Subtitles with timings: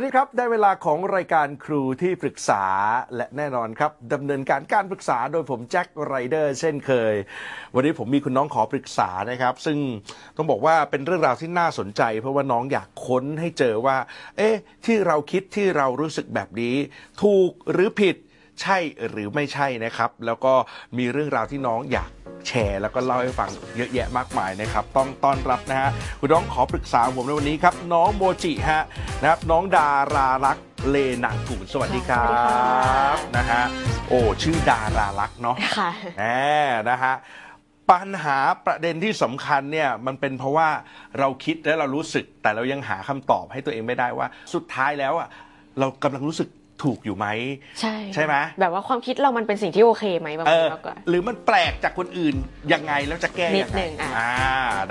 [0.00, 2.64] สวัสดีครับ ได้เวลาของรายการครูที่ปรึกษา
[3.16, 7.14] และแน่นอนครับดำเนินการการปรึกษาโดยผมแจ็คไรเดอร์เช่นเคย
[7.74, 9.78] วันนี้ผมมีคุณน้องขอปรึกษานะครับ ซึ่ง
[10.36, 13.96] ต้องบอกว่าเป็นเรื่องราวที่น่าสนใจ เพราะว่าน้องอยากค้นให้เจอว่า
[14.36, 16.76] เอ๊ะที่เราคิดที่เรารู้สึกแบบนี้
[17.22, 18.16] ถูกหรือผิด
[18.62, 18.78] ใช่
[19.10, 20.52] หรือไม่ใช่นะครับ แล้วก็
[20.98, 22.10] มีเรื่องราวที่น้องอยาก
[22.48, 28.82] แชร์แล้วก็เล่าให้ฟังเยอะแยะมากมายนะครับ ต้องต้อนรับนะฮะคุณน้องขอปรึกษาผมในวันนี้ครับ น้องโมจิฮะ
[29.20, 33.62] นะครับน้องดารารักษ์เลนังกูลสวัสดีครัสวัสดีค่ะบนะฮะ
[34.08, 36.24] โอ้ชื่อดารารักษ์เนาะค่ะแหม
[36.90, 37.14] นะฮะ
[37.90, 40.68] ปัญหาประเด็นที่สำคัญเนี่ยมันเป็นเพราะว่า
[41.18, 45.28] เราคิดและเรารู้สึก แต่เรายังหาคำตอบให้ตัวเองไม่ได้ว่า สุดท้ายแล้วอะ
[45.78, 46.48] เรากำลังรู้สึก
[46.82, 47.26] ถูกอยู่ไหม
[47.80, 52.34] ใช่ใช่ไหมแบบว่าความคิดเรามันเป็นสิ่งที่โอเคไหมบางเอทีอมากกว่าหรือมันแปลกจากคนอื่น
[52.72, 54.32] ยังไงแล้วจะแก้นิยัดงหไงนึ่งอะอ่า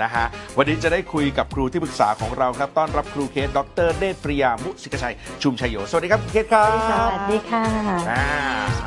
[0.02, 0.26] นะฮะ
[0.58, 7.64] วันนี้จะได้คุยกับครูที่ปรึกษาของเราครับต้อนรับครูเคสดรเดชปริยามุสิกชัย ชุมชัยโยสวัสดีครับครูเคสครับสวัสดีค่ะ
[8.10, 8.24] อ่า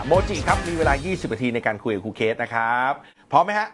[0.08, 2.94] โมจิครับมีเวลา 20นาทีในการคุยกับครูเคสนะครับ
[3.32, 3.68] พร้อมไหมฮะ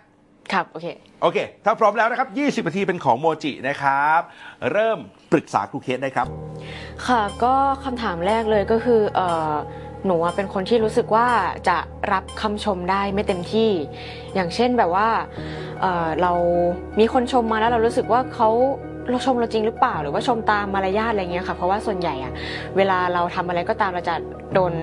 [0.54, 0.88] ครับโอเค
[1.22, 4.22] โอเค ถ้าพร้อมแล้วนะครับ 20นาทีเป็นของโมจินะครับ
[4.72, 5.00] เริ่ม
[5.32, 6.28] ปรึกษาครูเคสได้ครับ
[7.08, 9.54] ค่ะก็คำถามแรกเลยก็คือเออ
[10.06, 11.28] หนูอะเป็นคนที่รู้สึกว่า
[11.68, 11.78] จะ
[12.14, 13.70] รับคำชมได้ไม่เต็มที่
[14.36, 15.08] อย่างเช่นแบบว่า
[15.82, 16.32] เอ่อเรา
[17.00, 18.50] มีคนชมมาแล้วเรารู้สึกว่าเขา
[19.10, 22.34] เราชมเราจริงหรือเปล่า หรือว่าชมตามมารยาทอะไรเงี้ยค่ะ เพราะว่าส่วนใหญ่อะ
[22.78, 24.16] เวลาเราทำอะไรก็ตามเราจะ
[24.54, 24.74] โดน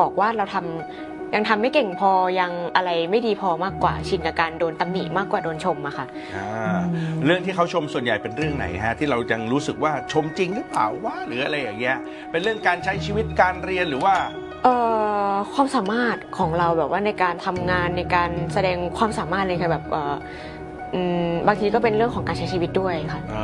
[0.00, 6.78] บอกว่าเราทำ ยังทำไม่เก่งพอยังอะไรไม่ดีพอมากกว่าชินกับการโดนตำหนิมากกว่าโดนชมอะค่ะอ่า
[7.24, 11.96] เรื่องที่เขาชมส่วนใหญ่เป็นเรื่องไหนฮะที่เรายังรู้สึกว่าชมจริงหรือเปล่าว่าหรืออะไรอย่างเงี้ย
[12.30, 14.14] เป็นเรื่องการใช้ชีวิตการเรียนหรือว่า
[14.64, 14.76] เอ่
[15.30, 20.14] อความสามารถของเราแบบว่าในการทำงานในการแสดงความสามารถเลยค่ะแบบเอ่อ
[20.94, 23.36] อืมบางทีก็เป็นเรื่องของการใช้ชีวิตด้วยค่ะ เอ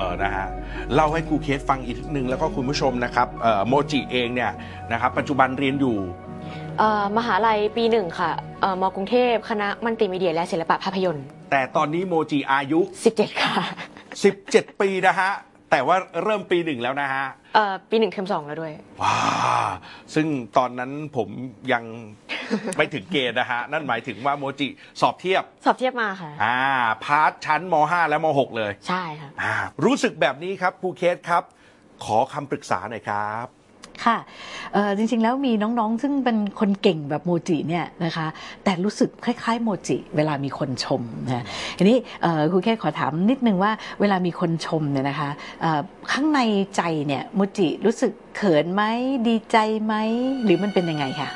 [0.00, 0.48] อ นะฮะ
[0.94, 4.52] เล่าให้ครูเคสฟังอีกนิดนึงแล้วก็คุณผู้ชมนะครับเอ่อโมจิเองเนี่ย
[4.92, 5.96] นะครับปัจจุบันเรียนอยู่
[6.78, 8.30] เอ่อมหาลัยปีหนึ่งค่ะ
[8.60, 12.80] เอ่อมกรุงเทพคณะมัลติมีเดียและศิลปะภาพยนตร์ แต่ตอนนี้โมจิอายุ
[13.12, 13.54] 17 ค่ะ
[14.22, 15.30] 17 ปีนะฮะ
[15.70, 17.24] แต่ว่าเริ่มปีหนึ่งแล้วนะฮะ
[17.54, 18.72] เอ่อปีหนึ่งเทอมสองแล้วด้วย
[19.02, 19.16] ว้า
[20.14, 21.28] ซึ่งตอนนั้นผม
[21.72, 21.84] ยัง
[22.76, 24.68] ไม่ถึงเกณฑ์นะฮะ นั่นหมายถึงว่าโมจิ
[25.00, 26.58] สอบเทียบ สอบเทียบมาค่ะ อ่า
[27.04, 31.42] พาร์ทชั้นม .5 และม .6 เลย ใช่ค่ะ อ่า รู้สึกแบบนี้ครับครูเคสครับ
[32.04, 33.46] ขอคำปรึกษาหน่อยครับ
[34.04, 34.16] ค่ะ
[34.74, 38.26] เอ่อจริงๆแล้วมีน้องๆ ซึ่งเป็นคนเก่งแบบโมจิเนี่ยนะคะ
[38.64, 41.44] แต่รู้สึกคล้ายๆโมจิ เวลามีคนชมนะ
[41.78, 41.98] ทีนี้
[42.50, 45.30] ครูแค่ขอถามนิดนึงว่าเวลามีคนชมเนี่ยนะคะ
[46.12, 46.40] ข้างใน
[46.76, 48.82] ใจเนี่ยโมจิรู้สึกเขินไหม
[49.28, 49.94] ดีใจไหม
[50.44, 51.30] หรือมันเป็นยังไงคะ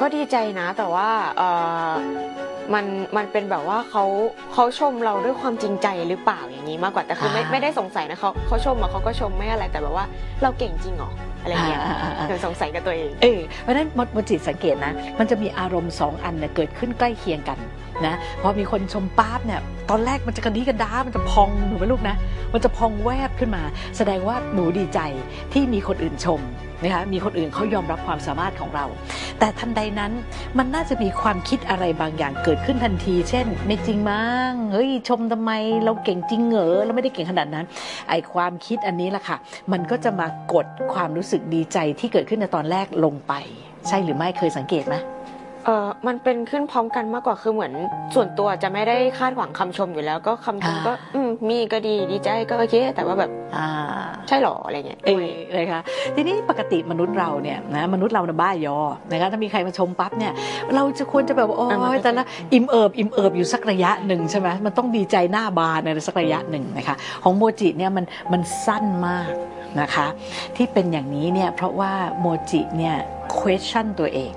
[0.00, 1.08] ก็ดีใจนะแต่ว่า
[2.74, 2.84] มัน
[3.16, 4.04] มันเป็นแบบว่าเขา
[4.52, 10.06] เขาชมเราด้วยความจริงใจหรือเปล่าอย่างนี้มากกว่าแต่คือไม่อ่าไม่ได้สงสัยนะเขาเขาชมอะเขาก็ชมไม่อะไรแต่แบบว่า
[10.42, 11.10] เราเก่งจริงเหรอ
[11.42, 17.58] อะไรเงี้ยอ่าอ่าอ่าหนูสงสัยกับตัวเองเออเพราะฉะนั้นโมโมจิสังเกตนะ มันจะมีอารมณ์สองอันเนี่ยเกิดขึ้นใกล้เคียงกัน
[18.06, 22.16] นะพอมีคนชมป๊าบเนี่ย ตอนแรกมันจะกระดีกระดา มันจะพองหนูไหมลูกนะ
[22.52, 23.62] มันจะพองแวบขึ้นมา
[23.96, 25.00] แสดงว่าหนูดีใจ
[25.52, 26.40] ที่มีคนอื่นชม
[26.82, 28.86] นะคะมีคนอื่นเขายอมรับความสามารถของเรา
[29.38, 30.12] แต่ทันใดนั้น
[30.58, 35.52] มันน่าจะมีความคิดอะไรบางอย่างเกิดขึ้นทันที เช่น ไม่จริงมั้งเฮ้ยชมทำไม
[35.84, 37.64] เราเก่งจริงเหรอเราไม่ได้เก่งขนาดนั้น
[38.08, 39.36] ไอความคิดอันนี้แหละค่ะ
[39.72, 43.32] มันก็จะมากดความรู้สึกดีใจที่เกิดขึ้นในตอนแรกลงไป
[43.88, 44.96] ใช่หรือไม่เคยสังเกตไหม
[45.68, 47.72] เออมันเป็นขึ้นพร้อมกันมากกว่าคือเหมือน
[48.14, 53.66] ส่วนตัวจะไม่ได้คาดหวังคำชมอยู่แล้ว ก็คำชมก็ อืมมีก็ดีดีใจก็โอเค แต่ว่าแบบอ่า
[54.28, 55.80] ใช่หรออะไรเงี้ยเออเลยค่ะ
[56.14, 58.78] ทีนี้ปกติมนุษย์เราเนี่ยนะมนุษย์เราเนี่ยบ้ายอ
[59.10, 60.32] นะคะถ้ามีใครมาชมปั๊บเนี่ย
[60.74, 69.30] เราจะควรจะแบบว่าโอ้ยแต่ละอิ่มเอิบอิ่มเอิบอยู่สักระยะหนึ่งใช่ไหมมันต้องดีใจหน้าบานในสักระยะหนึ่งนะคะของโมจิเนี่ยมันมันสั้นมาก
[69.80, 70.06] นะคะ
[70.56, 72.96] ที่เป็นอย่างนี้เนี่ยเพราะว่าโมจิเนี่ย
[73.36, 74.32] question ตัวเอง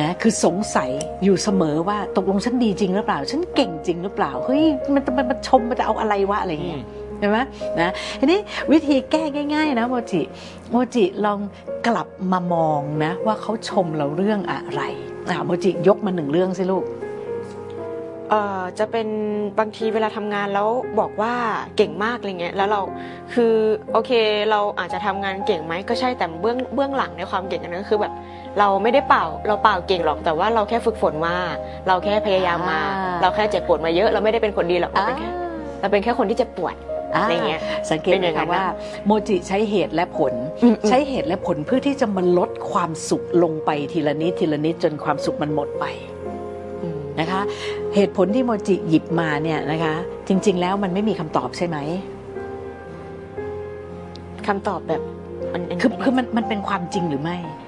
[0.00, 0.90] นะคือสงสัย
[1.24, 4.64] อยู่เสมอว่าตกลงฉันดีจริงหรือเปล่า ฉันเก่งจริงหรือเปล่าเฮ้ย
[4.94, 6.84] มันมันมันชมมันจะเอาอะไรวะอะไรเงี้ย
[7.18, 7.38] ใช่ไหม
[7.80, 8.40] นะทีนี้
[8.72, 9.22] วิธีแก้
[9.54, 10.22] ง่าย ๆ นะโมจิ
[10.70, 11.38] โมจิลอง
[11.86, 14.82] กลับมามองนะว่าเขาชมเราเรื่องอะไร
[15.30, 16.84] อะโมจิยกมาหนึ่งเรื่องสิลูก
[18.30, 19.08] เอ่อจะเป็น
[19.58, 20.68] บางทีเวลาทำงานแล้ว
[21.00, 21.34] บอกว่า
[21.76, 22.80] เก่งมากอะไรเงี้ยแล้วเรา
[23.34, 23.54] คือ
[23.92, 24.10] โอเค
[24.50, 28.12] เราอาจจะทำงานเก่งไหมก็ใช่แต่เบื้องเบื้องหลังในความเก่งอันนั้นคือแบบ
[28.58, 31.36] เราไม่ได้เป่าเราเป่าเก่งหรอกแต่ว่าเราแค่ฝึกฝนมา
[31.88, 35.28] เราแค่พยายามมา อ่า เราแค่เจ็บปวดมาเยอะ เราไม่ได้เป็นคนดีหรอกเราเป็นแค่
[35.80, 36.74] เราเป็นแค่คนที่เจ็บปวด
[37.14, 37.60] อ่าอะไรเงี้ย
[37.90, 38.64] สังเกตเป็นไหมอย่างนั้คะนนะว่า
[39.06, 45.84] โมจิใช้เหตุและผล อืมอืม ใช้เหตุและผลเพื่อที่จะมาลดความสุขลงไปทีละนิดทีละนิดจนความสุขมันหมดไป
[46.82, 47.40] อืมนะคะ
[47.94, 49.94] เหตุผลที่โมจิหยิบมาเนี่ยนะคะ
[50.28, 51.78] จริง ๆ แล้วมันไม่มีคำตอบใช่ไหม
[54.46, 55.02] คำตอบแบบ
[55.52, 57.67] มันนคือคือมันมันเป็นความจริงหรือไม่ฮ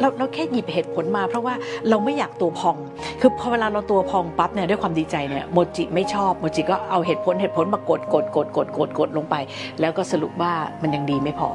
[0.00, 1.54] เราเราแค่หยิบเหตุผลมา เพราะว่า
[1.88, 2.76] เราไม่อยากตัวพอง
[3.20, 9.34] คือพอเวลาเราตัวพองปั๊บเนี่ยด้วยความดีใจเนี่ยโมจิไม่ชอบโมจิก็เอาเหตุผลเหตุผลมากดกดกดกดกดกดลงไป
[9.80, 10.52] แล้วก็สรุปว่า
[10.82, 11.50] มันยังดีไม่พอ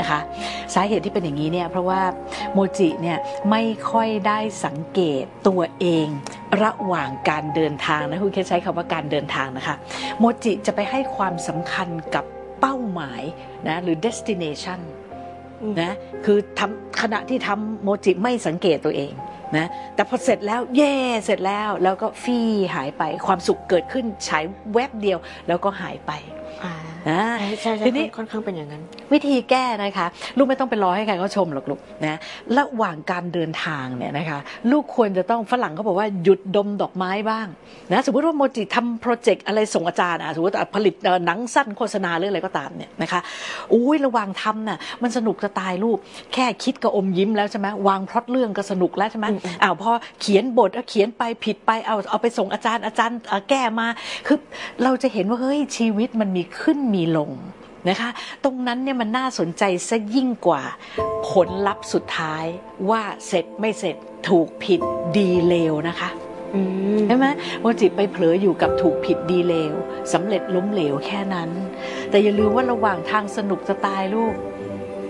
[0.00, 0.20] นะคะ
[0.74, 2.00] สาเหตุที่เป็นอย่างนี้เนี่ยเพราะว่า
[2.52, 3.18] โมจิเนี่ย
[3.50, 6.06] ไม่ค่อยได้สังเกตตัวเอง
[6.62, 9.76] ระหว่างการเดินทางนะคุณแค่ใช้คำว่าการเดินทางนะคะ
[10.18, 12.24] โมจิจะไปให้ความสำคัญกับ
[12.60, 13.22] เป้าหมาย
[13.68, 14.80] นะหรือ destination
[15.80, 15.92] นะ
[16.24, 19.12] คือทำขณะที่ทำโมจิไม่สังเกตตัวเอง
[19.56, 25.18] นะแต่พอเสร็จแล้วเย่เสร็จแล้วแล้วก็ฟี่หายไปความสุขเกิดขึ้นฉายแวบเดียว
[25.48, 26.12] แล้วก็หายไป
[26.64, 26.74] อ่า
[27.08, 28.82] อ่าใช่ใช่ใช่ทีนี้ค่อนข้างเป็นอย่างนั้น
[29.12, 30.06] วิธีแก้นะคะ
[30.36, 32.18] ลูกไม่ต้องไปรอให้ใครเขาชมหรอกลูกนะ
[32.56, 34.38] ระหว่างการเดินทางเนี่ยนะคะ
[34.70, 37.46] ลูกควรจะต้องฝรั่งเขาบอกว่าหยุดดมดอกไม้บ้าง
[37.92, 43.20] นะสมมติว่าโมจิทำโปรเจกต์อะไรส่งอาจารย์อะสมมติผลิตเอ่อหนังสั้นโฆษณาหรืออะไรก็ตามเนี่ยนะคะ
[43.72, 45.98] อุ้ยระหว่างทำน่ะมันสนุกจะตายลูก
[46.34, 49.90] แค่คิดก็อมยิ้มแล้วใช่ไหมวางพล็อตเรื่องก็สนุกแล้วใช่ไหมอืมอืมอ้าวพอ
[50.20, 53.86] เขียนบทเอาเขียนไปผิดไปเอาเอาไปส่งอาจารย์อาจารย์เอ่อแก้มา
[54.26, 54.38] คือ
[54.82, 57.30] เราจะเห็นว่าเฮ้ยชีวิตมันมีขึ้นมีลง
[57.88, 58.10] นะคะ
[58.44, 60.62] ตรงนั้นเนี่ยมันน่าสนใจซะยิ่งกว่า
[61.30, 62.44] ผลลัพธ์สุดท้าย
[62.90, 63.96] ว่าเสร็จไม่เสร็จ
[64.28, 64.80] ถูกผิด
[65.16, 66.10] ดีเลวนะคะ
[66.54, 66.60] อื
[66.96, 67.26] มใช่ไหม
[67.60, 69.74] โมจิไปเผลออยู่กับถูกผิดดีเลว
[70.12, 71.50] สำเร็จล้มเหลวแค่นั้น
[72.10, 74.34] แต่อย่าลืมว่าระหว่างทางสนุกจะตายลูก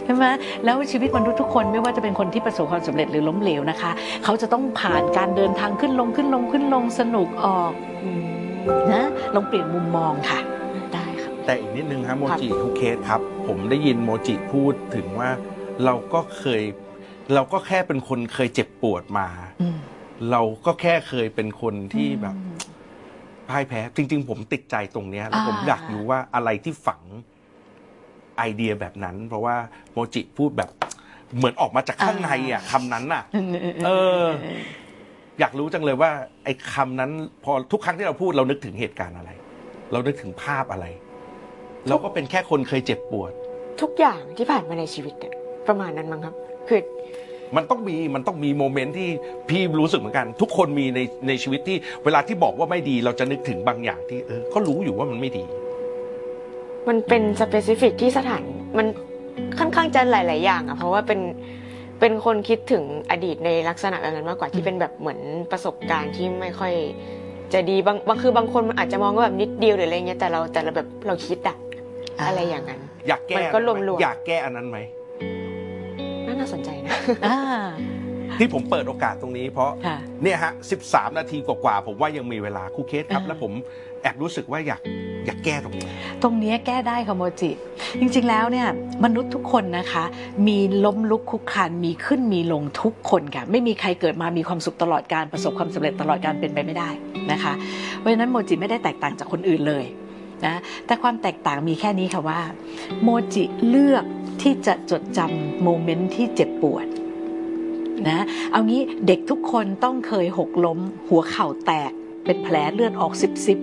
[0.04, 0.26] ใช่ไหม
[0.64, 3.90] แล้วชีวิตมนุษย์ทุกคนไม่ว่าจะเป็นคนที่ประสบความสำเร็จหรือล้มเหลวนะคะ
[4.24, 7.72] เขาจะต้องผ่านการเดินทางขึ้นลงขึ้นลงขึ้นลงสนุกออก
[8.04, 8.22] อืม
[8.92, 10.57] นะลองเปลี่ยนมุมมองค่ะได้ครับ
[11.48, 15.30] แต่อีกนิดนึงครับโมจิทุกเคสครับ ผมได้ยินโมจิพูดถึงว่า
[15.84, 16.62] เราก็เคย
[17.34, 19.28] เราก็แค่เป็นคนเคยเจ็บปวดมา
[19.62, 19.78] อืม
[20.30, 22.36] เราก็แค่เคยเป็นคนที่แบบ
[23.48, 27.02] พ่ายแพ้ จริง ๆ ผมติดใจตรงเนี้ยแล้วผมอ่าอยากรู้ว่าอะไรที่ฝัง
[28.38, 29.56] ไอเดียแบบนั้น เพราะว่า
[29.92, 30.70] โมจิพูดแบบ
[31.36, 33.22] เหมือนออกมาจากข้างในอะคำนั้นอะ
[33.86, 33.90] เอ
[34.22, 34.24] อ
[35.40, 36.10] อยากรู้จังเลยว่า
[36.44, 37.10] ไอ้คำนั้น
[37.44, 39.30] พอทุกครั้งที่เราพูดเรานึกถึงเหตุการณ์อะไร
[39.92, 40.86] เรานึกถึงภาพอะไร
[41.88, 43.32] เราก็เป็นแค่คนเคยเจ็บปวด
[43.80, 45.34] ทุกอย่างที่ผ่านมาในชีวิตเนี่ย
[45.66, 46.34] ประมาณนั้นมั้งครับ
[46.68, 46.80] คือ
[47.56, 49.08] มันต้องมีมันต้องมีโมเมนต์ที่
[49.50, 55.44] พี่รู้สึกเหมือนกัน ทุกคนมีในในชีวิตที่เวลาที่บอกว่าไม่ดีเราจะนึกถึงบางอย่างที่เออก็รู้อยู่ว่ามันไม่ดี
[56.88, 58.42] มันเป็นสเปซิฟิกที่สถาน
[58.78, 58.86] มัน
[59.58, 61.20] ค่อนข้างจะหลาย ๆ อย่างอะเพราะว่าเป็น
[62.00, 65.20] เป็นคนคิดถึงอดีตในลักษณะแบบนั้นมากกว่าที่เป็นแบบเหมือน
[65.52, 66.74] ประสบการณ์ที่ไม่ค่อย
[67.52, 71.56] จะดีบางบางคือบางคนมันอาจจะมองว่าแบบนิดเดียวหรืออะไรเงี้ยแต่เราแต่เราแบบเราคิดอะ
[72.20, 74.78] อ่าอะไรอย่างนั้น อยากแก้มันก็รวมๆไหอยากแก้อันนั้นไหม
[76.40, 76.92] น่าสนใจนะ
[77.26, 77.38] อ่า
[78.38, 80.52] ที่ผมเปิดโอกาสตรงนี้เพราะค่ะเนี่ยฮะ
[80.84, 83.52] 13 นาทีกว่าๆ ผมว่ายังมีเวลาครูเคสครับอ่าแล้วผม
[84.02, 84.80] แอบรู้สึกว่าอยาก
[85.26, 85.88] อยากแก้ตรงนี้
[86.22, 87.50] ตรงเนี้ยแก้ได้ค่ะโมจิ
[88.00, 88.66] จริงๆแล้วเนี่ย
[89.04, 90.04] มนุษย์ทุกคนนะคะ
[90.46, 96.90] มีล้มลุกคลุกคลานมีขึ้นมีลงทุกคนค่ะ ไม่มีใครเกิดมามีความสุขตลอดการประสบความสำเร็จตลอดการเป็นไปไม่ได้
[97.32, 97.52] นะคะ
[97.98, 99.84] เพราะฉะนั้นโมจิไม่ได้แตกต่างจากคนอื่นเลย
[100.46, 102.40] นะแต่ความแตกต่างมีแค่นี้ค่ะว่า
[103.02, 104.04] โมจิเลือก
[104.42, 106.86] ที่จะจดจำโมเมนต์ที่เจ็บปวด
[108.08, 110.78] นะเอางี้เด็กทุกคนต้องเคยหกล้ม
[111.08, 111.92] หัวเข่าแตก
[112.24, 113.58] เป็นแผลเลือดออกซิบซิบ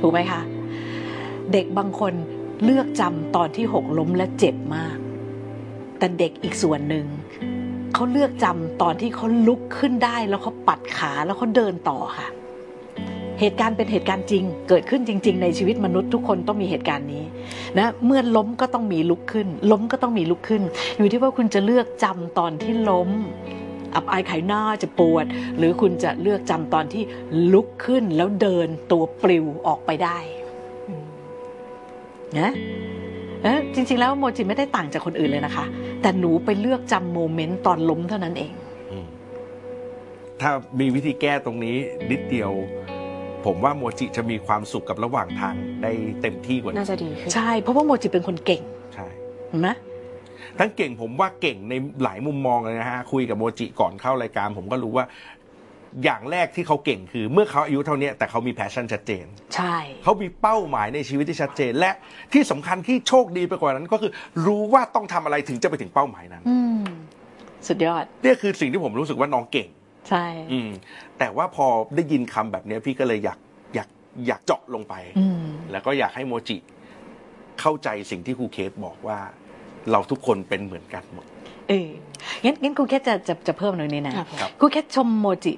[0.00, 0.40] ถูกไหมคะ
[1.52, 2.12] เด็กบางคน
[2.64, 4.96] เลือกจำตอนที่หกล้มและเจ็บมาก
[5.98, 7.06] แต่เด็กอีกส่วนหนึ่ง
[7.94, 12.28] เขาเลือกจำตอนที่เขาลุกขึ้นได้แล้วเขาปัดขาแล้วเขาเดินต่อค่ะ
[13.42, 17.24] เหตุการณ์เป็นเหตุการณ์จริง เกิดขึ้นจริง ๆ ในชีวิตมนุษย์ทุกคนต้องมีเหตุการณ์นี้
[17.78, 20.62] นะเมื่อล้มก็ต้องมีลุกขึ้น ล้มก็ต้องมีลุกขึ้น
[20.98, 23.10] อยู่ที่ว่าคุณจะเลือกจำตอนที่ล้ม
[23.94, 25.24] อับอายไขหน้าจะปวด
[25.56, 27.02] หรือคุณจะเลือกจำตอนที่
[27.52, 30.18] ลุกขึ้นแล้วเดินตัวปลิวออกไปได้
[32.38, 32.50] นะ
[33.42, 35.64] เอ้ยจริง ๆ แล้วโมจิไม่ได้ต่างจากคนอื่นเลยนะคะ
[36.02, 38.52] แต่หนูไปเลือกจำโมเมนต์ตอนล้มเท่านั้นเอง
[40.40, 41.76] ถ้ามีวิธีแก้ตรงนี้
[42.10, 42.52] นิดเดียว
[43.46, 48.62] ผมว่าโมจิจะมีความสุขกับระหว่างทางได้เต็มที่กว่าน่านี้จะดีขึ้น ใช่ เพราะว่าโมจิเป็นคนเก่ง
[48.94, 49.06] ใช่
[49.48, 49.68] เห็นไหม
[50.58, 55.06] ทั้งเก่งผมว่าเก่งในหลายมุมมองเลยนะฮะ คุยกับโมจิก่อนเข้ารายการ ผมก็รู้ว่า
[56.04, 61.90] อย่างแรกที่เขาเก่งคือ เมื่อเขาอายุเท่านี้แต่เขามี passion ชัดเจน ใช่ เขามีเป้าหมายในชีวิตที่ชัดเจน และ
[62.32, 64.12] ที่สำคัญที่โชคดีไปกว่านั้นก็คือ
[64.46, 66.84] รู้ว่าต้องทำอะไรถึงจะไปถึงเป้าหมายนั้นอืม
[67.68, 69.68] สุดยอด เนี่ยคือสิ่งที่ผมรู้สึกว่าน้องเก่ง
[70.08, 70.70] ใช่ อืม
[71.18, 71.66] แต่ว่าพอ
[71.96, 73.38] ได้ยินคำแบบเนี้ยพี่ก็เลยอยาก
[73.74, 73.88] อยาก
[74.26, 76.56] อยากเจาะลงไปอืมแล้วก็อยากให้โมจิ
[77.60, 79.18] เข้าใจสิ่งที่ครูเคสบอกว่า
[79.90, 81.26] เราทุกคนเป็นเหมือนกันหมด
[81.68, 81.88] เออ
[82.44, 85.52] งั้นงั้นครูแค่จะจะจะเพิ่มหน่อยนี้นะครับครับครูแค่ชมโมจิ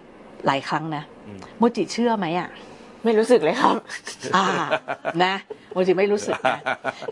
[0.46, 2.48] หลายครั้งนะอืมโมจิเชื่อไหมอะ
[3.04, 3.76] ไม่รู้สึกเลยครับ
[4.36, 4.46] อ่า
[5.24, 5.34] นะ
[5.74, 6.60] โมจิไม่รู้สึกนะ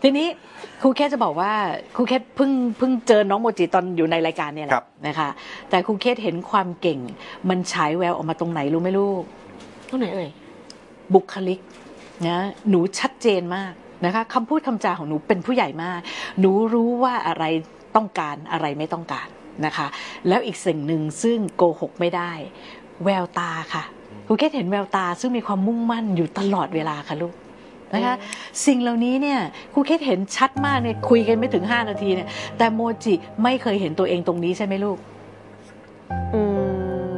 [0.03, 0.27] ทีนี้
[0.81, 1.51] ครูเคสจะบอกว่า
[1.95, 5.29] ครูเคสเพิ่งเพิ่งเจอน้องโมจิตอนอยู่ในรายการเนี่ยแหครัละบนะคะ
[5.69, 6.99] แต่ครูเคสเห็นความเก่ง
[7.49, 9.23] มันฉายแววออกมาตรงไหนรู้ไหมลูก
[9.89, 10.29] ตรงไหนเอ่ย
[11.13, 11.59] บุคลิก
[12.27, 12.37] นะ
[12.69, 13.71] หนูชัดเจนมาก
[14.05, 15.99] นะคะคำพูดคำจาของหนูเป็นผู้ใหญ่มาก
[16.39, 17.43] หนูรู้ว่าอะไร
[17.95, 19.27] ต้องการอะไรไม่ต้องการ
[19.65, 19.87] นะคะ
[20.27, 22.31] แล้วอีกสิ่งหนึ่งซึ่งโกหกไม่ได้
[23.03, 23.83] แววตาค่ะ
[24.27, 27.33] ครูเคสเห็นแววตาซึ่งมีความมุ่งมั่นอยู่ตลอดเวลาค่ะลูก
[27.93, 28.15] นะคะ
[28.65, 29.39] สิ่งเหล่านี้เนี่ย
[29.73, 34.97] ครูเคสเห็นชัดมากเนี่ยคุยกันไม่ถึง 5 นาทีเนี่ยแต่โมจิไม่เคยเห็นตัวเองตรงนี้ใช่ไหมลูก
[36.33, 36.41] อื
[37.13, 37.15] ม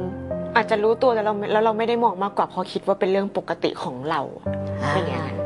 [0.56, 4.22] อาจจะรู้ตัวแต่เราไม่แล้วเราไม่ได้มองมากกว่าเพราะคิดว่าเป็นเรื่องปกติของเรา
[4.94, 5.38] เป็นอย่างนั้น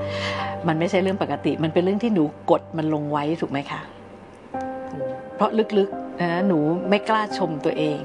[0.68, 3.82] มันไม่ใช่เรื่องปกติ มันเป็นเรื่องที่หนูกดมันลงไว้ถูกไหมคะ
[5.36, 6.60] เพราะลึกๆนะหนู
[6.90, 8.00] ไม่กล้าชมตัวเอง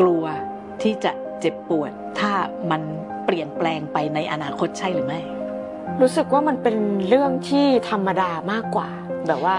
[0.00, 0.24] กลัว
[0.82, 2.32] ที่จะเจ็บปวด ถ้า
[2.70, 2.82] มัน
[3.24, 5.20] เปลี่ยนแปลงไปในอนาคตใช่หรือไม่
[6.02, 6.76] รู้สึกว่ามันเป็น
[7.08, 8.88] เรื่องที่ธรรมดามากกว่า
[9.28, 9.54] แบบว่า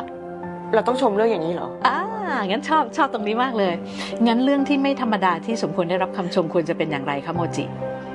[0.74, 1.98] เราต้องชมเรื่องอย่างนี้เหรออ่า
[2.48, 3.74] งั้นชอบชอบตรงนี้มากเลย
[4.28, 7.66] งั้นเรื่องที่ไม่ธรรมดาที่สมควรได้รับคำชมควรจะเป็นอย่างไรคะโมจิ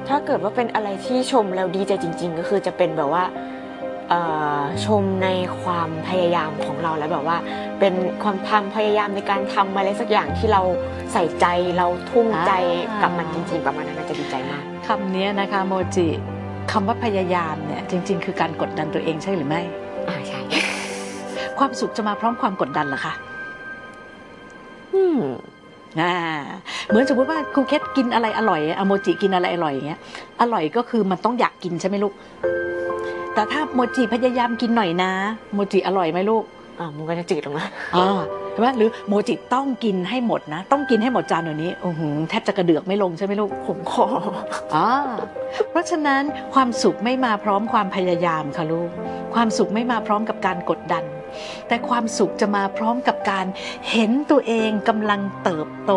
[0.09, 3.25] ถ้าเกิดว่าเป็นอะไรที่ชมแล้วดีใจจริง ๆ ก็คือจะเป็นแบบว่า
[4.09, 4.21] เอ่
[4.61, 5.29] อชมใน
[5.61, 7.37] ความพยายามของเราแล้วแบบว่า
[7.81, 10.63] เป็นความทำพยายามในการทำอะไรสักอย่างที่เรา
[11.13, 11.47] ใส่ใจ
[11.77, 12.53] เราทุ่มใจ
[12.91, 16.09] อ่ากักับมันจริงๆประมาณนั้นน่าจะดีใจมากคำนี้นะคะโมจิ
[16.73, 19.61] คำว่าพยายามเนี่ยจริง ๆ คือการกดดันตัวเองใช่หรือไม่
[20.09, 20.41] อ่าใช่
[21.59, 23.15] ความสุขจะมาพร้อมความกดดันเหรอคะ
[24.95, 25.21] อืม
[26.01, 26.15] อ่า
[26.87, 30.01] เหมือนสมมติว่าครูเคสกินอะไรอร่อยอะโมจิกินอะไรอร่อยอย่างเงี้ย
[30.41, 32.15] อร่อยก็คือมันต้องอยากกินใช่ไหมลูก
[33.35, 35.11] แต่ถ้าโมจิพยายามกินหน่อยนะ
[35.55, 36.45] โมจิอร่อยไหมลูก
[36.79, 42.01] อ่ามันก็จะจืดลงนะอ่าใช่ไหมหรือโมจิต้องกินให้หมดนะ ต้องกินให้หมดจานเดี๋ยวนี้โอ้โห
[42.31, 44.07] แทบจะกระเดือกไม่ลงใช่ไหมลูกผมคอ
[44.75, 44.89] อ่า
[45.71, 46.23] เพราะฉะนั้น
[46.55, 48.91] ความสุขไม่มาพร้อมความพยายามค่ะลูก
[49.35, 51.05] ความสุขไม่มาพร้อมกับการกดดัน
[51.69, 53.47] แต่ความสุขจะมาพร้อมกับการ
[53.91, 55.93] เห็นตัวเองกำลังเติบโต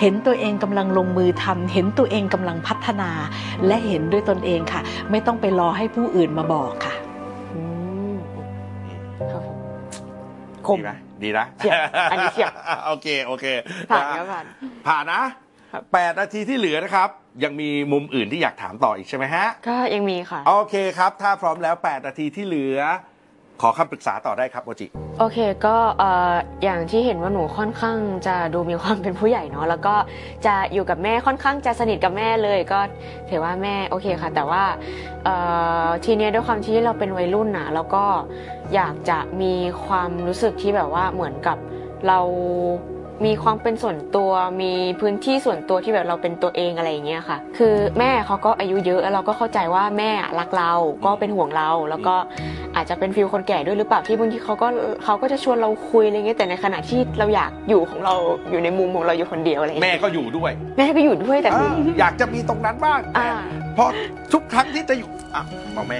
[0.00, 3.10] เห็นตัวเองกำลังลงมือทำเห็นตัวเองกำลังพัฒนา
[3.66, 4.80] และเห็นด้วยตนเองค่ะ
[5.10, 6.94] ไม่ต้องไปรอให้ผู้อื่นมาบอกค่ะ
[7.54, 7.60] อื
[8.12, 8.14] ม
[9.32, 9.58] ครับผม
[10.68, 10.80] คม
[11.22, 11.80] ดีไหมดีนะเฉียบ
[12.10, 12.52] อันนี้เฉียบ
[12.86, 13.46] โอเคโอเค
[13.90, 14.44] ผ่านครับผ่าน
[14.86, 15.22] ผ่านนะ
[15.72, 17.08] ครับแปดนาทีที่เหลือนะครับ
[17.44, 22.78] ยังมีมุมอื่นที่อยากถามต่ออีกใช่ไหมฮะ ก็ยังมีค่ะ โอเคครับ ถ้าพร้อมแล้ว 8 นาทีที่เหลือ
[23.60, 24.86] ขอคำปรึกษาต่อได้ครับโมจิ
[25.18, 26.34] โอเคก็เอ่อ
[26.64, 27.96] อย่างที่เห็นว่าหนูค่อนข้าง
[28.26, 29.94] จะดูมีความเป็นผู้ใหญ่เนาะแล้วก็
[30.46, 32.80] จะอยู่กับแม่ค่อนข้างจะสนิทกับแม่เลย ก็
[33.30, 34.64] ถือว่าแม่โอเคค่ะ แต่ว่า
[35.24, 35.34] เอ่
[35.84, 38.04] อทีเนี้ยด้วยความที่เราเป็นวัยรุ่นนะแล้วก็
[38.74, 39.54] อยากจะมี
[39.86, 41.58] ความรู้สึกที่แบบว่าเหมือนกับ
[42.06, 42.20] เรา
[43.24, 44.30] มีความเป็นส่วนตัว
[44.62, 50.72] มีพื้นที่ส่วนตัวที่แบบเราเป็นตัวเองอะไรอย่างเงี้ยค่ะ คือแม่เขาก็อายุเยอะแล้วเราก็เข้าใจว่าแม่รักเรา
[51.04, 52.14] ก็เป็นห่วงเรา แล้วก็
[52.76, 54.68] อาจจะเป็นฟิลคนแก่ด้วยหรือเปล่าที่บางทีเขาก็
[55.04, 58.14] เขาก็จะชวนเราคุยอะไรเงี้ยแต่ในขณะที่เราอยากอยู่ของเรา
[58.50, 63.30] อยู่ในมุมของเราอยู่คนเดียวอะไรแม่เงี้ยก็อยู่ด้วย แม่ก็อยู่ด้วยแต่คืออ่าอยากจะมีตรงนั้นบ้างแต่อ่า
[63.76, 63.86] พอ
[64.32, 65.42] ทุกครั้งที่จะอยู่อะ
[65.74, 65.98] เอาแม่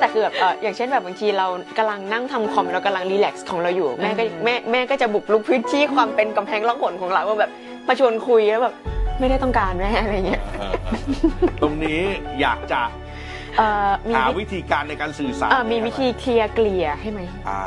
[0.00, 1.46] แต่คือแบบเอออย่างเช่นแบบบางทีเรา
[1.78, 7.50] กำลังนั่งทำคอมเรากำลังรีแลกซ์ของเราอยู่แม่ก็อืมแม่แม่ก็จะบุกรุกพื้นที่ความเป็นกำแพงล่องหนของเราว่าแบบ
[7.88, 8.74] มาชวนคุยแล้วแบบ
[9.20, 10.74] ไม่ได้ต้องการแม่อะไรเงี้ยเออ
[11.62, 12.00] ตรงนี้
[12.40, 12.80] อยากจะ
[13.58, 17.60] เอ่อมีหาวิวิธีการในการสื่อสารเอ่อมีวิธีเคลียร์เกลี่ยให้ไหม อ่า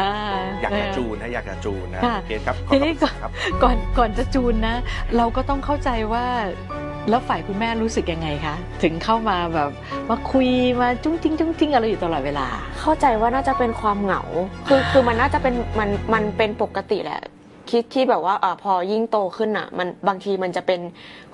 [0.00, 0.12] อ่า
[0.62, 3.30] อยากจะจูนนะอยากจะจูนนะค่ะโอเคครับขอทีนี้คำปรึกษาครับ
[3.62, 4.76] ก่อนก่อนจะจูนนะ
[5.16, 6.26] เราก็ต้องเข้าใจว่า
[7.08, 9.70] แล้วฝ่ายคุณแม่รู้สึกยังไงคะ ถึงเข้ามาแบบ
[10.08, 10.48] มาคุย
[10.80, 12.46] มาจุ้งจิ้งจุ้งจิ้งอะไรอยู่ตลอดเวลา
[12.80, 14.22] เข้าใจว่าน่าจะเป็นความเหงา
[14.66, 17.20] คือคือมันน่าจะเป็นมันมันเป็นปกติแหละ
[17.70, 20.80] คิดที่แบบว่าอาพอยิ่งโตขึ้นอะ มันบางทีมันจะเป็น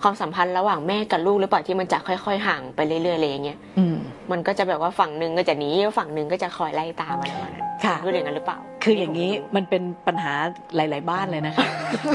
[0.02, 3.96] ความสัมพันธ์ระหว่างแม่กับลูกหรือเปล่าที่มันจะค่อยๆห่างไปเรื่อยๆอะไรอย่างเงี้ยอืม
[4.30, 10.32] มันก็จะแบบว่าฝั่งหนึ่งก็จะหนีฝั่งหนึ่งก็จะคอยไล่ตามอะไรประมาณนั้นค่ะรู้อย่างนั้นหรือเปล่า คืออย่างนี้มันเป็นปัญหา
[10.76, 11.66] หลาย ๆ บ้านเลยนะคะ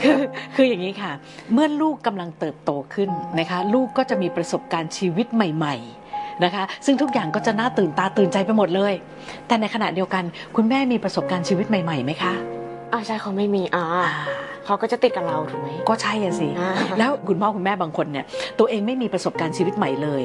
[0.04, 0.20] คือ
[0.56, 1.12] คืออย่างนี้ค่ะ
[1.54, 3.10] เมื่อลูกกำลังเติบโตขึ้น
[3.40, 5.76] นะคะ ลูกก็จะมีประสบการณ์ชีวิตใหม่
[6.10, 8.94] ๆนะคะซึ่งทุกอย่างก็จะน่าตื่นตาตื่นใจไปหมดเลย
[9.48, 10.24] แต่ในขณะเดียวกัน
[10.56, 12.34] คุณแม่มีประสบการณ์ชีวิตใหม่ๆไหมคะ
[12.94, 14.06] อ่าใช่เขาไม่มีอ่าอ่า
[14.66, 18.26] เขาก็จะติดกับเราถูกไหม ก็ใช่อะสิ อ่า แล้วคุณพ่อคุณแม่บางคนเนี่ย
[18.60, 20.22] ตัวเองไม่มีประสบการณ์ชีวิตใหม่เลย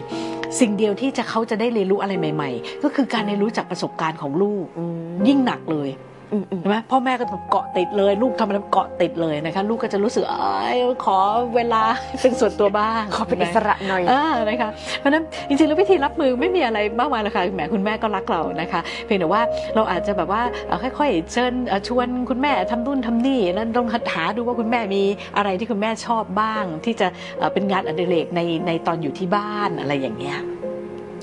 [0.61, 6.12] สิ่งเดียวที่จะเขาจะได้เรียนรู้อะไรใหม่ ๆ ก็คือการเรียนรู้จากประสบการณ์ของลูก อืมยิ่งหนักเลยอืมอืม
[6.61, 10.37] ใช่ไหมพ่อแม่ก็เกาะติดเลย ลูกทำอะไรเกาะติดเลยนะคะลูกก็จะรู้สึกเอ
[10.77, 11.19] ยขอ
[11.57, 11.83] เวลา
[12.21, 14.71] เป็นส่วนตัวบ้างขอเป็นอิสระหน่อยอ่านะคะ
[15.01, 19.43] เพราะฉะนั้นจริงๆแล้ววิธีรับมือไม่มีอะไรมากมายหรอกค่ะแหมคุณแม่ก็รักเรานะคะ เพียงแต่ว่า
[19.75, 25.03] เราอาจจะแบบว่าเอ่อค่อยๆเชิญเอ่อชวนคุณแม่ทำนู่นทำนี่แล้วลองหาดูว่าคุณแม่มี
[25.37, 27.07] อะไรที่คุณแม่ชอบบ้าง ที่จะ
[27.39, 30.39] เอ่อเป็นงานอดิเรกในในตอนอยู่ที่บ้านอะไรอย่างเงี้ย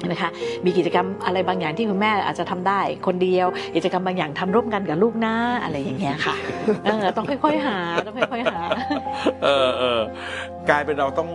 [0.07, 0.29] นะคะ
[0.65, 6.35] มีกิจกรรมอะไรบางอย่างที่คุณแม่อาจจะทำได้คนเดียว กิจกรรมบางอย่างทำร่วมกันกับลูกนะอะไรอย่างเงี้ยค่ะ
[6.85, 8.59] เออต้องค่อยๆหาต้องค่อยๆหา
[9.43, 10.01] เออเออ
[10.69, 11.29] กลายเป็นเราต้อง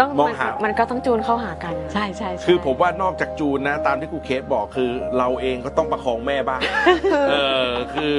[0.00, 6.60] ต้องมองมันหามันก็ต้องจูนเข้าหากันใช่ใช่ใช่คือผมว่านอกจากจูนนะ ตามที่ครูเคสบอกคือเราเองก็ต้องประคองแม่บ้าง
[7.30, 7.34] เอ
[7.66, 8.14] อคือ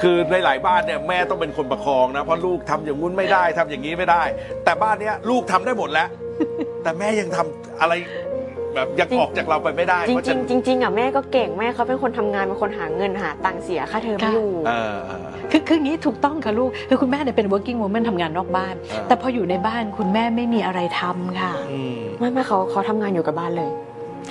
[0.00, 4.22] คือในหลายบ้านเนี่ยแม่ต้องเป็นคนประคองนะเพราะลูกทำอย่างงู้นไม่ได้ทำอย่างนี้ไม่ได้
[4.64, 6.08] แต่บ้านเนี้ยลูกทำได้หมดแล้ว
[6.82, 7.92] แต่แม่ยังทำอะไร
[8.74, 23.70] แบบยังจริงออกจากเราไปไม่ได้จริเพงราะจฉะริงนั้นจริงๆอะแม่ก็เก่งแม่เขาเป็นคนทำงานเป็นคนหาเงินหาตังค์เสียค่าเทอมให้อยู่ เออเออ คือคืออย่างนี้ถูกต้องค่ะลูกคือคุณแม่เนี่ยเป็น working woman ทำงานนอกบ้าน อ่า แต่พออยู่ในบ้านคุณแม่ไม่มีอะไรทำค่ะ อืม ไม่ไม่เขาเขาทำงานอยู่กับบ้านเลย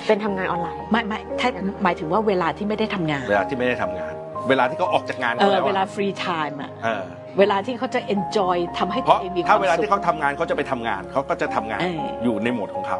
[0.06, 1.48] เป็นทำงานออนไลน์ ไม่ไม่ถ้า
[1.82, 4.12] หมายถึงว่าเวลาที่ไม่ได้ทำงาน เวลาที่ไม่ได้ทำงาน
[4.48, 7.04] เวลาที่เขาออกจากงานเออ แล้เวลา อะ free time อะเออ
[7.38, 12.98] เวลาที่เขาจะ enjoy ทำให้เพตัวราะเองมีควาถ้ามเวลาที่สุเขาขทำงานเขาจะไปทำงานเขาก็จะทำงานเออออยู่ในโหมดของเขา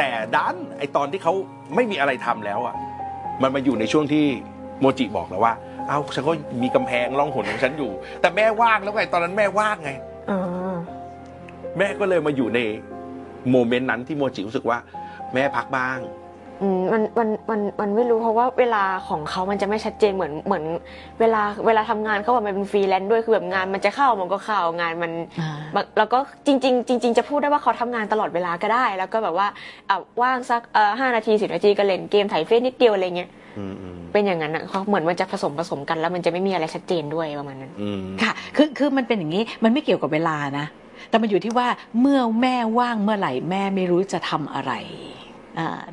[0.00, 1.32] แต่ดันไอตอนที่เขา
[1.74, 2.74] ไม่มีอะไรทำแล้วอะ
[3.42, 4.24] มันมาอยู่ในช่วงที่
[4.80, 5.54] โมจิบอกแล้วว่า
[5.88, 7.90] เอ้าฉันก็มีกำแพงร่องหนของฉันอยู่
[8.20, 9.90] แต่แม่ว่างแล้วไงตอนนั้นแม่ว่างไง
[10.30, 10.40] อ๋อ
[11.78, 12.60] แม่ก็เลยมาอยู่ใน
[13.50, 14.78] moment นั้นที่โมจิรู้สึกว่า
[15.34, 15.98] แม่พักบ้าง
[16.62, 20.64] อืมมันมันมันมันไม่รู้เพราะว่าเวลาของเขามันจะไม่ชัดเจนเหมือนเหมือน
[21.20, 29.48] เวลาเวลาทำงานเขาแบบมันเป็นฟรีแลนซ์ด้วยคือแบบงานมันจะเข้ามันก็เข้างานมันอ่า บางแล้วก็จริง ๆ จริง ๆ จะพูดได้ว่าเขาทำงานตลอดเวลาก็ได้ แล้วก็แบบว่า
[29.88, 40.66] อะว่างสักเอ่อห้านาทีสิบนาทีก็เล่นเกมถ่ายเฟซนิดเดียวอะไรเงี้ยอืมอืมเป็นอย่างนั้นอะเขาเหมือนมันจะผสมผสมกันแล้วมันจะไม่มีอะไรชัดเจนด้วยประมาณนั้น อืมค่ะ คือคือมันเป็นอย่างนี้ มันไม่เกี่ยวกับเวลานะ
[41.10, 41.68] แต่มันอยู่ที่ว่า
[42.00, 45.29] เมื่อแม่ว่างเมื่อไหร่แม่ไม่รู้จะทำอะไรอ่า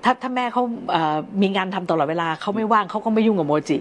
[0.03, 3.77] ถ้าถ้าแม่เขาเอ่อมีงานทำตลอดเวลาเขาไม่ว่างเขาก็ไม่ยุ่งกับโมจิ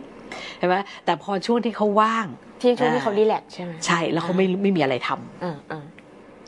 [0.58, 2.26] ใช่ไหมแต่พอช่วงที่เขาว่าง
[2.60, 5.84] ที่ช่วงที่อ่าเขารีแลกซ์ใช่ไหมใช่แล้วเขาไม่ไม่มีอะไรทำอ่าอ่า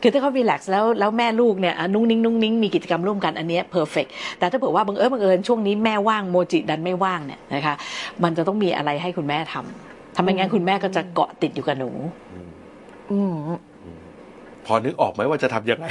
[0.03, 4.07] คือถ้าเขารีแลกซ์แล้วแล้วแม่ลูกเนี่ยอะนุ่งนิ่งนุ่งนิ่งมีกิจกรรมร่วมกันอันเนี้เพอร์เฟก
[4.39, 7.75] แต่ถ้าเผื่อว่าบังเอิญบังเอิญช่วงนี้แม่ว่างโมจิดันไม่ว่างเนี่ยนะคะ
[8.23, 11.91] มันจะต้องมีอะไรให้คุณแม่ทำทำไมงั้นคุณแม่ก็จะเกาะติดอยู่กับหนู
[13.13, 13.37] อืม
[14.67, 15.87] พอนึกออกไหมว่าจะทำยังไง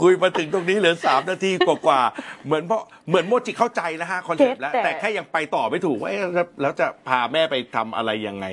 [0.00, 8.46] คุยมาถึงตรงนี้เหลือสามนาทีกว่าๆเหมือนเพราะเหมือนโมจิเข้าใจนะฮะ concept แล้วแต่แต่แค่ยังไปต่อไม่ถูกว่าเอ๊ะแล้วแล้วจะพาแม่ไปทำอะไรยังไง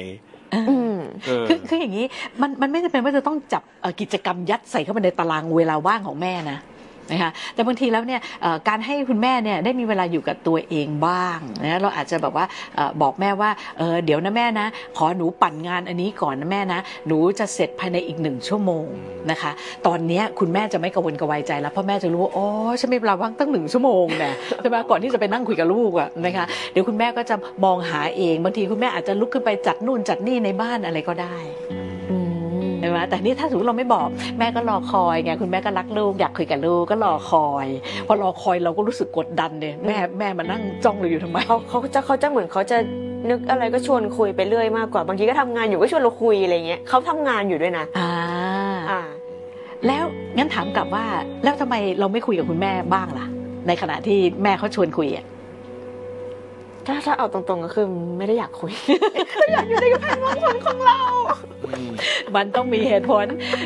[0.69, 2.05] อืมเออ คือคืออย่างนี้
[2.41, 6.57] มันมันไม่จำเป็นว่าจะต้องจับเอ่อกิจกรรมยัดใส่เข้าไปในตารางเวลาว่างของแม่นะ
[7.11, 18.85] นะคะแต่บางทีแล้วเนี่ยเอ่อการให้คุณแม่เนี่ยได้มีเวลาอยู่กับตัวเองบ้างนะเราอาจจะแบบว่าเอ่อบอกแม่ว่าเออเดี๋ยวนะแม่นะ ขอหนูปั่นงานอันนี้ก่อนนะแม่นะ หนูจะเสร็จภายในอีกหนึ่งชั่วโมง
[19.31, 19.51] นะคะ
[19.87, 22.47] ตอนเนี้ยคุณแม่จะไม่กระวนกระวายใจแล้วเพราะแม่จะรู้ว่าอ๋อ
[22.79, 27.35] ฉันมีเวลาว่างตั้งหนึ่งชั่วโมงนะใช่ไหมก่อนที่จะไปนั่งคุยกับลูกอะนะคะเดี๋ยวคุณแม่ก็จะ
[27.65, 31.35] มองหาเองบางทีคุณแม่อาจจะลุกขึ้นไปจัดนู่นจัดนี่ในบ้านอะไรก็ได้
[31.70, 31.70] อืม
[32.81, 34.07] ใช่ไหมแต่นี่ถ้าสมมติเราไม่บอก
[34.39, 37.67] แม่ก็รอคอยไงคุณแม่ก็รักลูกอยากคุยกับลูกก็รอคอย
[38.07, 42.77] พอรอคอยเราก็รู้สึกกดดันเนี่ยแม่แม่มานั่งจ้องเราอยู่ทำไมเขาเขาจะเขาจะเหมือนเขาจะ
[43.29, 48.09] นึกอะไรก็ชวนคุยไปเรื่อยมากกว่าบางทีก็ทำงานอยู่ก็ชวนเราคุยอะไรเงี้ยเขาทำงานอยู่ด้วยนะอ่า
[48.91, 49.01] อ่า
[49.87, 50.03] แล้ว
[50.37, 51.05] งั้นถามกลับว่า
[51.43, 53.27] แล้วทำไมเราไม่คุยกับคุณแม่บ้างล่ะ
[53.67, 55.25] ในขณะที่แม่เขาชวนคุยอะ
[56.87, 58.71] ถ้าถ้าเอาตรงๆก็คือไม่ได้อยากคุย
[59.53, 60.99] อยากอยู่ในกระแพงวางคนของเรา
[62.35, 63.25] มันต้องมีเหตุผล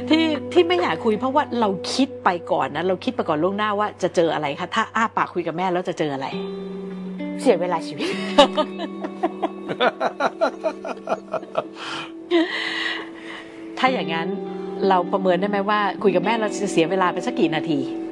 [0.10, 0.24] ที่
[0.54, 6.28] ที่ไม่อยากคุย เพราะว่าเราคิดไปก่อนนะเราคิดไปก่อนล่วงหน้าว่าจะเจออะไรคะถ้าอ้าปากคุยกับแม่แล้วจะเจออะไร
[7.42, 8.08] เสียเวลาชีวิต
[13.78, 14.28] ถ้าอย่างนั้น
[14.88, 18.05] เราประเมินได้ไหมว่า คุยกับแม่เราจะเสียเวลาไปสักกี่นาทีอืม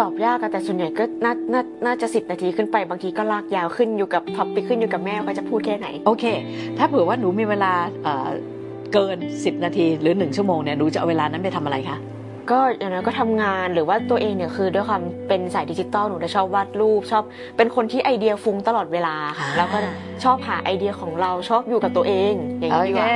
[0.00, 6.24] ตอบยากอะแต่ส่วนใหญ่ก็น่าน่าน่าจะสิบนาทีขึ้นไปบางทีก็ลากยาวขึ้นอยู่กับท็อปไปขึ้นอยู่กับแม่ว่าจะพูดแค่ไหน โอเค
[6.78, 7.72] ถ้าเผื่อว่าหนูมีเวลา
[8.04, 8.28] เอ่อ
[8.92, 11.98] เกิน 10 นาทีหรือ 1 ชั่วโมงเนี่ยหนูจะเอาเวลานั้นไปทำอะไรคะ
[12.50, 17.24] ก็อย่างนั้นก็ทำงานหรือว่าตัวเองเนี่ยคือด้วยความเป็นสายดิจิตอลหนูจะชอบวาดรูป ชอบ
[17.56, 19.78] เป็นคนที่ไอเดียฟุ้งตลอดเวลาค่ะอ่าแล้วก็
[20.24, 23.08] ชอบหาไอเดียของเราชอบอยู่กับตัวเองอย่างโอนี้ดีเคกว่า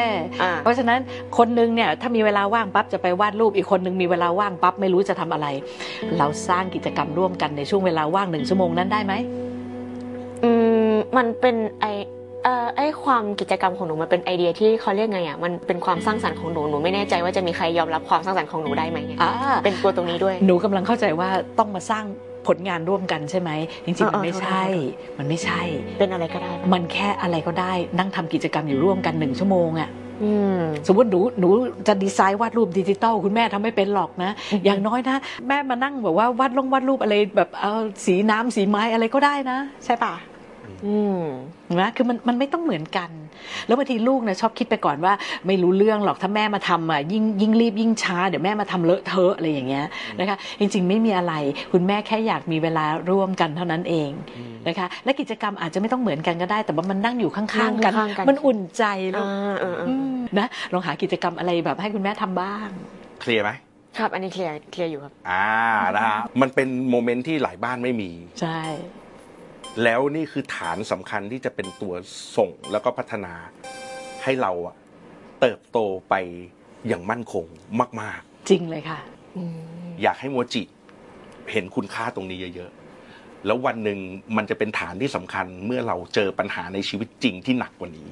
[0.42, 0.98] อ่าเพราะฉะนั้น
[1.38, 5.46] คนหนึงเนี่ยถ้ามีเวลาว่างปั๊บจะไปวาดรูปอีกคนหนึงมีเวลาว่างปั๊บไม่รู้จะทำอะไร
[6.18, 9.12] เราสร้างกิจกรรมร่วมกันในช่วงเวลาว่างหนึ่งชั่วโมงนั้นได้ไหม
[10.44, 10.50] อื
[10.90, 11.86] มมันเป็นไอ
[12.44, 19.32] เอ่อไอความกิจกรรมของหนูมันเป็นไอเดียที่เขาเรียกไงอะมันเป็นความสร้างสรรค์ของหนูหนูไม่แน่ใจว่าจะมีใครยอมรับความสร้างสรรค์ของหนูได้ไหมไงอ่า
[19.64, 21.28] เป็นตัวตรงนี้ด้วย หนูกำลังเข้าใจว่า
[21.58, 22.04] ต้องมาสร้าง
[22.46, 23.50] ผลงานร่วมกันใช่ไหม
[23.84, 24.62] จริงๆมันไม่ใช่
[25.18, 25.60] มันไม่ใช่
[25.98, 29.90] เป็นอะไรก็ได้ปะมันแค่อะไรก็ได้นั่งทำกิจกรรมอยู่ร่วมกันหนึ่งชั่วโมงอะ
[30.22, 31.48] อืม สมมติหนูหนู
[31.86, 35.16] จะดีไซน์วาดรูปดิจิตอลคุณแม่ทำไม่เป็นหรอกนะอืมอย่างน้อยนะ
[35.48, 37.72] แม่มานั่งแบบว่าวาดลงวาดรูปอะไรแบบเอา
[38.04, 40.33] สีน้ำสีไม้อะไรก็ได้นะ ใช่ปะอืม
[41.80, 43.10] นะคือมันมันไม่ต้องเหมือนกัน
[43.66, 45.12] แล้วบางทีลูกนะชอบคิดไปก่อนว่า
[45.46, 49.86] ไม่รู้เรื่องหรอกถ้าแม่มาทำอะยิ่งยิ่งรีบยิ่งช้าเดี๋ยวแม่มาทำเลอะเทอะอะไรอย่างเงี้ย
[50.18, 51.34] นะคะจริงๆไม่มีอะไร
[51.72, 54.10] คุณแม่แค่อยากมีเวลาร่วมกันเท่านั้นเอง
[54.68, 62.68] นะคะและกิจกรรมอาจจะไม่ต้องเหมือนกันก็ได้ แต่ว่ามันนั่งอยู่ข้างๆกันนั่งข้างๆกันมันอุ่นใจลูกอ่าเออเอออืมนะลองหากิจกรรมอะไรแบบให้คุณแม่ทำบ้าง
[63.20, 63.50] clear ไหม
[63.98, 65.48] ครับ อันนี้ clear clear อยู่ครับ อ่า
[65.94, 68.60] นะฮะมันเป็น moment ที่หลายบ้านไม่มี ใช่
[69.82, 71.94] แล้วนี่คือฐานสำคัญที่จะเป็นตัว
[72.36, 73.34] ส่งแล้วก็พัฒนา
[74.22, 74.76] ให้เราอะ
[75.40, 76.14] เติบโตไป
[76.88, 77.44] อย่างมั่นคง
[78.00, 79.00] มาก จริงเลยค่ะ
[79.36, 80.62] อืมๆ อยากให้โมจิ
[81.52, 83.98] เห็นคุณค่าตรงนี้เยอะๆ แล้ววันหนึ่ง
[84.36, 88.08] มันจะเป็นฐานที่สำคัญเมื่อเราเจอปัญหาในชีวิตจริงที่หนักกว่านี้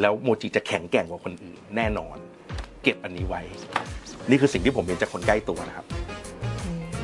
[0.00, 2.16] แล้วโมจิจะแข็งแกร่งกว่าคนอื่น แน่นอน
[2.82, 3.42] เก็บอันนี้ไว้
[4.30, 5.97] นี่คือสิ่งที่ผมเห็นจากคนใกล้ตัวนะครับอืมโอ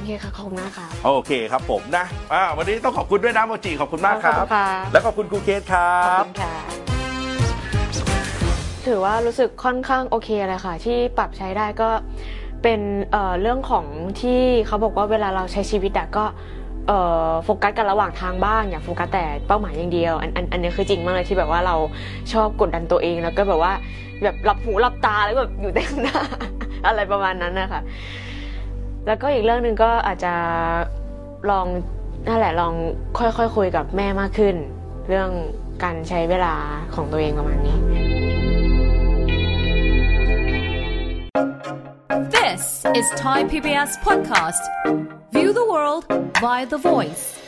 [0.05, 6.55] เคค่ะขอบคุณมากค่ะ โอเคครับผมนะอ่าวันนี้ต้องขอบคุณด้วยนะโมจิขอบคุณมากครับ ขอบคุณค่ะ แล้วขอบคุณครูเคสครับ ขอบคุณค่ะ
[8.87, 11.91] ถือว่ารู้สึกค่อนข้างโอเคเลยค่ะ ที่ปรับใช้ได้ก็
[12.63, 12.81] เป็น
[13.13, 13.85] เอ่อเรื่องของ
[14.21, 16.25] ที่เขาบอกว่าเวลาเราใช้ชีวิตอะก็
[16.89, 21.77] เอ่อโฟกัสกันระหว่างทางบ้างอย่าโฟกัสแต่เป้าหมายอย่างเดียวอันอันอันนี้คือจริงมากเลยที่แบบว่าเรา
[22.33, 23.73] ชอบกดดันตัวเองแล้วก็แบบว่า
[24.23, 26.19] แบบหลับหูหลับตาแล้วแบบอยู่แต่ข้างหน้า
[26.87, 27.81] อะไรประมาณนั้นนะคะ
[29.07, 30.35] แล้วก็อีกเรื่องหนึ่งก็อาจจะ
[31.51, 31.67] ลอง
[32.27, 32.75] นั่นแหละลอง
[33.19, 34.57] ค่อยๆคคุยกับแม่มากขึ้น
[35.09, 35.31] เรื่อง
[35.83, 36.55] การใช้เวลา
[36.95, 37.79] ของตัวเองประมาณนี้
[42.37, 42.63] This
[42.99, 44.63] is Thai PBS Podcast.
[45.33, 46.05] View the world
[46.41, 47.44] via the voice.